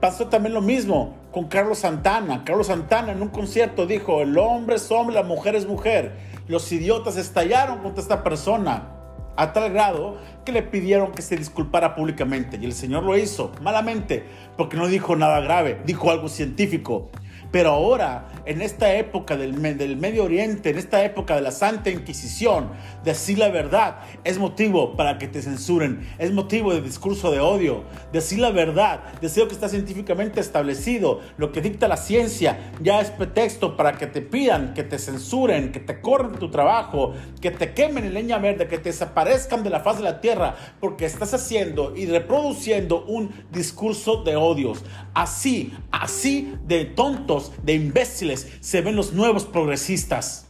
Pasó 0.00 0.26
también 0.26 0.54
lo 0.54 0.60
mismo 0.60 1.14
con 1.30 1.46
Carlos 1.46 1.78
Santana. 1.78 2.42
Carlos 2.44 2.66
Santana 2.66 3.12
en 3.12 3.22
un 3.22 3.28
concierto 3.28 3.86
dijo, 3.86 4.22
el 4.22 4.36
hombre 4.36 4.76
es 4.76 4.90
hombre, 4.90 5.14
la 5.14 5.22
mujer 5.22 5.54
es 5.54 5.66
mujer. 5.66 6.31
Los 6.48 6.70
idiotas 6.72 7.16
estallaron 7.16 7.78
contra 7.78 8.02
esta 8.02 8.24
persona 8.24 8.88
a 9.36 9.52
tal 9.52 9.72
grado 9.72 10.18
que 10.44 10.52
le 10.52 10.62
pidieron 10.62 11.12
que 11.12 11.22
se 11.22 11.36
disculpara 11.36 11.94
públicamente 11.94 12.58
y 12.60 12.64
el 12.64 12.72
Señor 12.72 13.02
lo 13.04 13.16
hizo 13.16 13.52
malamente 13.62 14.24
porque 14.56 14.76
no 14.76 14.88
dijo 14.88 15.16
nada 15.16 15.40
grave, 15.40 15.80
dijo 15.86 16.10
algo 16.10 16.28
científico. 16.28 17.10
Pero 17.52 17.70
ahora, 17.70 18.28
en 18.46 18.62
esta 18.62 18.94
época 18.94 19.36
del, 19.36 19.60
del, 19.76 19.98
Medio 19.98 20.24
Oriente, 20.24 20.70
en 20.70 20.78
esta 20.78 21.04
época 21.04 21.36
de 21.36 21.42
la 21.42 21.50
Santa 21.50 21.90
Inquisición, 21.90 22.70
decir 23.04 23.38
la 23.38 23.50
verdad 23.50 23.98
es 24.24 24.38
motivo 24.38 24.96
para 24.96 25.18
que 25.18 25.28
te 25.28 25.42
censuren, 25.42 26.08
es 26.18 26.32
motivo 26.32 26.72
de 26.72 26.80
discurso 26.80 27.30
de 27.30 27.40
odio. 27.40 27.84
Decir 28.10 28.38
la 28.38 28.50
verdad, 28.50 29.00
decir 29.20 29.42
lo 29.42 29.48
que 29.48 29.54
está 29.54 29.68
científicamente 29.68 30.40
establecido, 30.40 31.20
lo 31.36 31.52
que 31.52 31.60
dicta 31.60 31.88
la 31.88 31.98
ciencia, 31.98 32.72
ya 32.80 33.02
es 33.02 33.10
pretexto 33.10 33.76
para 33.76 33.98
que 33.98 34.06
te 34.06 34.22
pidan, 34.22 34.72
que 34.72 34.82
te 34.82 34.98
censuren, 34.98 35.72
que 35.72 35.80
te 35.80 36.00
corren 36.00 36.32
tu 36.32 36.50
trabajo, 36.50 37.12
que 37.42 37.50
te 37.50 37.74
quemen 37.74 38.06
en 38.06 38.14
leña 38.14 38.38
verde, 38.38 38.66
que 38.66 38.78
te 38.78 38.88
desaparezcan 38.88 39.62
de 39.62 39.68
la 39.68 39.80
faz 39.80 39.98
de 39.98 40.04
la 40.04 40.22
tierra, 40.22 40.56
porque 40.80 41.04
estás 41.04 41.34
haciendo 41.34 41.94
y 41.94 42.06
reproduciendo 42.06 43.04
un 43.04 43.30
discurso 43.50 44.22
de 44.22 44.36
odios. 44.36 44.82
Así, 45.12 45.74
así 45.90 46.54
de 46.64 46.86
tontos 46.86 47.41
de 47.64 47.74
imbéciles, 47.74 48.46
se 48.60 48.82
ven 48.82 48.94
los 48.94 49.12
nuevos 49.12 49.44
progresistas. 49.44 50.46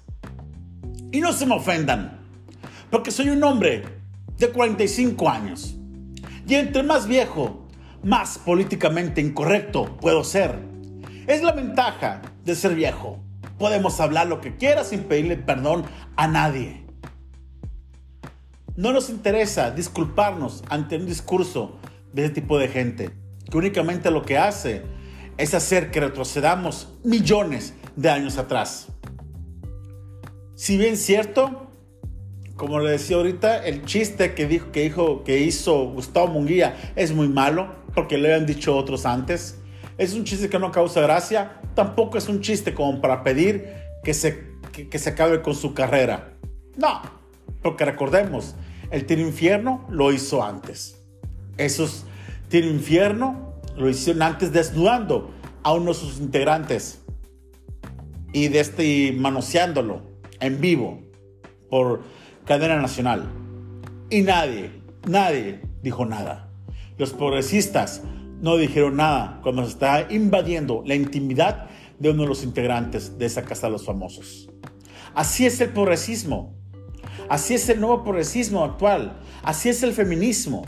Y 1.12 1.20
no 1.20 1.32
se 1.32 1.46
me 1.46 1.54
ofendan, 1.54 2.20
porque 2.90 3.10
soy 3.10 3.30
un 3.30 3.42
hombre 3.44 3.84
de 4.38 4.50
45 4.50 5.30
años. 5.30 5.76
Y 6.46 6.56
entre 6.56 6.82
más 6.82 7.06
viejo, 7.06 7.68
más 8.02 8.38
políticamente 8.38 9.20
incorrecto 9.20 9.96
puedo 9.98 10.24
ser. 10.24 10.58
Es 11.26 11.42
la 11.42 11.52
ventaja 11.52 12.20
de 12.44 12.54
ser 12.54 12.74
viejo. 12.74 13.20
Podemos 13.58 14.00
hablar 14.00 14.26
lo 14.26 14.40
que 14.40 14.56
quiera 14.56 14.82
sin 14.82 15.04
pedirle 15.04 15.36
perdón 15.36 15.84
a 16.16 16.26
nadie. 16.26 16.84
No 18.74 18.92
nos 18.92 19.10
interesa 19.10 19.70
disculparnos 19.70 20.64
ante 20.68 20.96
un 20.96 21.06
discurso 21.06 21.78
de 22.12 22.24
ese 22.24 22.34
tipo 22.34 22.58
de 22.58 22.68
gente, 22.68 23.10
que 23.50 23.56
únicamente 23.56 24.10
lo 24.10 24.22
que 24.22 24.38
hace 24.38 24.82
es 25.42 25.54
hacer 25.54 25.90
que 25.90 25.98
retrocedamos 25.98 26.94
millones 27.02 27.74
de 27.96 28.08
años 28.08 28.38
atrás. 28.38 28.86
Si 30.54 30.78
bien 30.78 30.96
cierto, 30.96 31.66
como 32.54 32.78
le 32.78 32.92
decía 32.92 33.16
ahorita, 33.16 33.66
el 33.66 33.84
chiste 33.84 34.34
que 34.34 34.46
dijo 34.46 34.70
que, 34.70 34.82
dijo, 34.82 35.24
que 35.24 35.40
hizo 35.40 35.86
Gustavo 35.86 36.28
Munguía 36.28 36.92
es 36.94 37.12
muy 37.12 37.26
malo, 37.26 37.74
porque 37.92 38.18
le 38.18 38.32
han 38.32 38.46
dicho 38.46 38.76
otros 38.76 39.04
antes. 39.04 39.58
Es 39.98 40.14
un 40.14 40.22
chiste 40.22 40.48
que 40.48 40.60
no 40.60 40.70
causa 40.70 41.00
gracia, 41.00 41.60
tampoco 41.74 42.18
es 42.18 42.28
un 42.28 42.40
chiste 42.40 42.72
como 42.72 43.00
para 43.00 43.24
pedir 43.24 43.66
que 44.04 44.14
se, 44.14 44.46
que, 44.70 44.96
se 44.96 45.10
acabe 45.10 45.42
con 45.42 45.56
su 45.56 45.74
carrera. 45.74 46.34
No, 46.76 47.02
porque 47.62 47.84
recordemos, 47.84 48.54
el 48.92 49.06
Tiro 49.06 49.22
Infierno 49.22 49.88
lo 49.90 50.12
hizo 50.12 50.44
antes. 50.44 51.02
Esos 51.56 52.04
Tiro 52.48 52.68
Infierno 52.68 53.41
lo 53.76 53.88
hicieron 53.88 54.22
antes 54.22 54.52
desnudando 54.52 55.30
a 55.62 55.72
uno 55.72 55.92
de 55.92 55.94
sus 55.94 56.18
integrantes 56.18 57.02
y, 58.32 58.48
de 58.48 58.60
este, 58.60 59.12
manoseándolo 59.12 60.02
en 60.40 60.60
vivo 60.60 61.00
por 61.70 62.02
cadena 62.44 62.76
nacional. 62.76 63.30
Y 64.10 64.22
nadie, 64.22 64.82
nadie 65.06 65.60
dijo 65.82 66.04
nada. 66.04 66.50
Los 66.98 67.12
progresistas 67.12 68.02
no 68.40 68.56
dijeron 68.56 68.96
nada 68.96 69.40
cuando 69.42 69.64
se 69.64 69.70
está 69.70 70.06
invadiendo 70.10 70.82
la 70.84 70.94
intimidad 70.94 71.68
de 71.98 72.10
uno 72.10 72.22
de 72.22 72.28
los 72.28 72.42
integrantes 72.42 73.18
de 73.18 73.26
esa 73.26 73.42
casa 73.44 73.68
de 73.68 73.72
los 73.72 73.84
famosos. 73.86 74.50
Así 75.14 75.46
es 75.46 75.60
el 75.60 75.70
progresismo. 75.70 76.54
Así 77.28 77.54
es 77.54 77.68
el 77.68 77.80
nuevo 77.80 78.02
progresismo 78.02 78.64
actual. 78.64 79.20
Así 79.42 79.68
es 79.68 79.82
el 79.82 79.92
feminismo. 79.92 80.64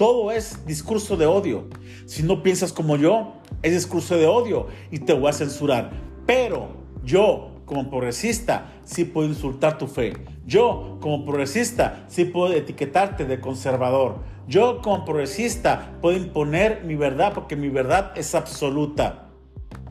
Todo 0.00 0.32
es 0.32 0.64
discurso 0.64 1.18
de 1.18 1.26
odio. 1.26 1.68
Si 2.06 2.22
no 2.22 2.42
piensas 2.42 2.72
como 2.72 2.96
yo, 2.96 3.34
es 3.60 3.74
discurso 3.74 4.16
de 4.16 4.26
odio 4.26 4.68
y 4.90 5.00
te 5.00 5.12
voy 5.12 5.28
a 5.28 5.34
censurar. 5.34 5.90
Pero 6.24 6.68
yo, 7.04 7.50
como 7.66 7.90
progresista, 7.90 8.72
sí 8.82 9.04
puedo 9.04 9.28
insultar 9.28 9.76
tu 9.76 9.88
fe. 9.88 10.14
Yo, 10.46 10.96
como 11.02 11.26
progresista, 11.26 12.06
sí 12.08 12.24
puedo 12.24 12.54
etiquetarte 12.54 13.26
de 13.26 13.42
conservador. 13.42 14.20
Yo, 14.48 14.80
como 14.80 15.04
progresista, 15.04 15.98
puedo 16.00 16.16
imponer 16.16 16.82
mi 16.82 16.94
verdad 16.94 17.34
porque 17.34 17.54
mi 17.54 17.68
verdad 17.68 18.12
es 18.16 18.34
absoluta. 18.34 19.28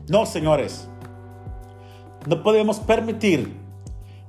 No, 0.08 0.26
señores. 0.26 0.88
No 2.26 2.42
podemos 2.42 2.80
permitir 2.80 3.54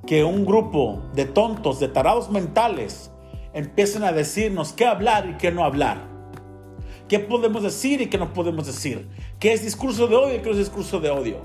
que 0.06 0.22
un 0.22 0.44
grupo 0.44 1.02
de 1.12 1.24
tontos, 1.24 1.80
de 1.80 1.88
tarados 1.88 2.30
mentales, 2.30 3.11
empiezan 3.54 4.04
a 4.04 4.12
decirnos 4.12 4.72
qué 4.72 4.86
hablar 4.86 5.28
y 5.28 5.36
qué 5.36 5.50
no 5.50 5.64
hablar. 5.64 6.12
¿Qué 7.08 7.18
podemos 7.18 7.62
decir 7.62 8.00
y 8.00 8.06
qué 8.06 8.18
no 8.18 8.32
podemos 8.32 8.66
decir? 8.66 9.08
¿Qué 9.38 9.52
es 9.52 9.62
discurso 9.62 10.06
de 10.06 10.16
odio 10.16 10.36
y 10.36 10.38
qué 10.40 10.50
es 10.50 10.56
discurso 10.56 11.00
de 11.00 11.10
odio? 11.10 11.44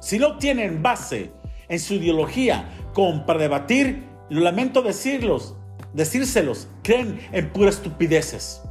Si 0.00 0.18
no 0.18 0.38
tienen 0.38 0.82
base 0.82 1.30
en 1.68 1.78
su 1.78 1.94
ideología 1.94 2.68
como 2.92 3.24
para 3.24 3.40
debatir, 3.40 4.04
lo 4.30 4.40
lamento 4.40 4.82
decirlos, 4.82 5.54
decírselos, 5.92 6.68
creen 6.82 7.20
en 7.32 7.52
puras 7.52 7.76
estupideces. 7.76 8.62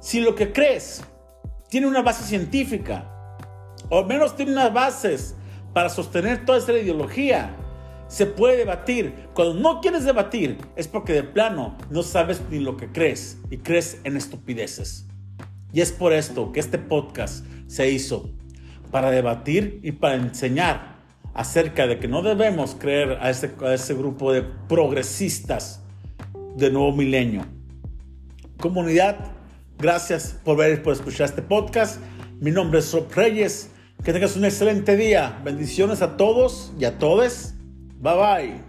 Si 0.00 0.20
lo 0.20 0.34
que 0.34 0.52
crees 0.52 1.02
tiene 1.68 1.86
una 1.86 2.02
base 2.02 2.24
científica, 2.24 3.36
o 3.88 3.98
al 3.98 4.06
menos 4.06 4.36
tiene 4.36 4.52
unas 4.52 4.72
bases 4.72 5.36
para 5.72 5.88
sostener 5.88 6.44
toda 6.44 6.58
esa 6.58 6.72
ideología, 6.72 7.54
se 8.08 8.26
puede 8.26 8.56
debatir. 8.56 9.14
Cuando 9.34 9.54
no 9.54 9.80
quieres 9.80 10.04
debatir 10.04 10.58
es 10.76 10.88
porque 10.88 11.12
de 11.12 11.22
plano 11.22 11.76
no 11.90 12.02
sabes 12.02 12.42
ni 12.50 12.58
lo 12.58 12.76
que 12.76 12.88
crees 12.88 13.38
y 13.50 13.58
crees 13.58 14.00
en 14.04 14.16
estupideces. 14.16 15.06
Y 15.72 15.82
es 15.82 15.92
por 15.92 16.12
esto 16.12 16.50
que 16.50 16.60
este 16.60 16.78
podcast 16.78 17.44
se 17.66 17.90
hizo, 17.90 18.30
para 18.90 19.10
debatir 19.10 19.80
y 19.82 19.92
para 19.92 20.14
enseñar 20.14 20.96
acerca 21.34 21.86
de 21.86 21.98
que 21.98 22.08
no 22.08 22.22
debemos 22.22 22.74
creer 22.74 23.18
a 23.20 23.30
ese, 23.30 23.94
grupo 23.94 24.32
de 24.32 24.42
progresistas 24.42 25.82
de 26.56 26.70
nuevo 26.70 26.92
milenio. 26.92 27.46
Comunidad, 28.58 29.18
gracias 29.76 30.38
por 30.42 30.56
ver 30.56 30.78
y 30.78 30.82
por 30.82 30.94
escuchar 30.94 31.26
este 31.26 31.42
podcast. 31.42 32.00
Mi 32.40 32.50
nombre 32.50 32.80
es 32.80 32.92
Rob 32.92 33.12
Reyes. 33.14 33.70
Que 34.02 34.12
tengas 34.12 34.36
un 34.36 34.44
excelente 34.44 34.96
día. 34.96 35.40
Bendiciones 35.44 36.02
a 36.02 36.16
todos 36.16 36.72
y 36.78 36.84
a 36.84 36.98
todas. 36.98 37.57
Bye 38.00 38.16
bye. 38.16 38.67